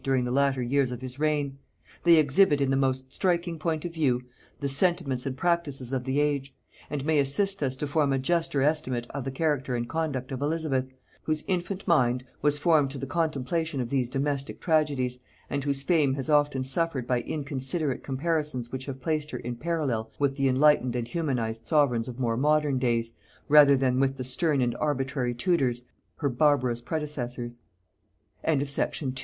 during 0.03 0.23
the 0.23 0.31
latter 0.31 0.63
years 0.63 0.91
of 0.91 0.99
his 1.03 1.19
reign; 1.19 1.59
they 2.03 2.15
exhibit 2.15 2.59
in 2.59 2.71
the 2.71 2.75
most 2.75 3.13
striking 3.13 3.59
point 3.59 3.85
of 3.85 3.93
view 3.93 4.19
the 4.59 4.67
sentiments 4.67 5.27
and 5.27 5.37
practices 5.37 5.93
of 5.93 6.05
the 6.05 6.19
age; 6.19 6.55
and 6.89 7.05
may 7.05 7.19
assist 7.19 7.61
us 7.61 7.75
to 7.75 7.85
form 7.85 8.11
a 8.11 8.17
juster 8.17 8.63
estimate 8.63 9.05
of 9.11 9.23
the 9.25 9.29
character 9.29 9.75
and 9.75 9.87
conduct 9.87 10.31
of 10.31 10.41
Elizabeth, 10.41 10.87
whose 11.21 11.43
infant 11.47 11.87
mind 11.87 12.23
was 12.41 12.57
formed 12.57 12.89
to 12.89 12.97
the 12.97 13.05
contemplation 13.05 13.79
of 13.79 13.91
these 13.91 14.09
domestic 14.09 14.59
tragedies, 14.59 15.19
and 15.51 15.65
whose 15.65 15.83
fame 15.83 16.15
has 16.15 16.31
often 16.31 16.63
suffered 16.63 17.05
by 17.05 17.21
inconsiderate 17.21 18.01
comparisons 18.03 18.71
which 18.71 18.87
have 18.87 18.99
placed 18.99 19.29
her 19.29 19.37
in 19.37 19.55
parallel 19.55 20.09
with 20.17 20.35
the 20.35 20.47
enlightened 20.47 20.95
and 20.95 21.09
humanized 21.09 21.67
sovereigns 21.67 22.07
of 22.07 22.19
more 22.19 22.35
modern 22.35 22.79
days, 22.79 23.11
rather 23.47 23.77
than 23.77 23.99
with 23.99 24.17
the 24.17 24.23
stern 24.23 24.61
and 24.61 24.75
arbitrary 24.79 25.35
Tudors, 25.35 25.83
her 26.15 26.27
barbaro 26.27 26.73